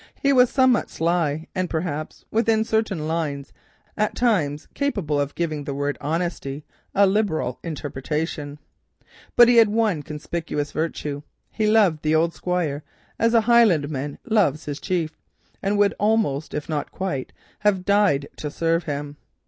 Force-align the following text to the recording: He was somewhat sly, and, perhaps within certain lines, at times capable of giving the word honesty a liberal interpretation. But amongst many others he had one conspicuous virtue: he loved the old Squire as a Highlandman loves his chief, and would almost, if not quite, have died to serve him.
He 0.23 0.33
was 0.33 0.49
somewhat 0.49 0.89
sly, 0.89 1.45
and, 1.53 1.69
perhaps 1.69 2.25
within 2.31 2.63
certain 2.63 3.07
lines, 3.07 3.53
at 3.95 4.15
times 4.15 4.67
capable 4.73 5.21
of 5.21 5.35
giving 5.35 5.63
the 5.63 5.75
word 5.75 5.95
honesty 6.01 6.65
a 6.95 7.05
liberal 7.05 7.59
interpretation. 7.61 8.57
But 9.35 9.47
amongst 9.47 9.47
many 9.47 9.53
others 9.53 9.53
he 9.53 9.57
had 9.59 9.67
one 9.67 10.01
conspicuous 10.01 10.71
virtue: 10.71 11.21
he 11.51 11.67
loved 11.67 12.01
the 12.01 12.15
old 12.15 12.33
Squire 12.33 12.83
as 13.19 13.35
a 13.35 13.41
Highlandman 13.41 14.17
loves 14.25 14.65
his 14.65 14.79
chief, 14.81 15.19
and 15.61 15.77
would 15.77 15.93
almost, 15.99 16.55
if 16.55 16.67
not 16.67 16.91
quite, 16.91 17.31
have 17.59 17.85
died 17.85 18.27
to 18.37 18.49
serve 18.49 18.85
him. 18.85 19.17